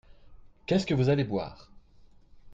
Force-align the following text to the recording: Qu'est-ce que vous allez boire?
Qu'est-ce 0.65 0.87
que 0.87 0.95
vous 0.95 1.09
allez 1.09 1.23
boire? 1.23 1.69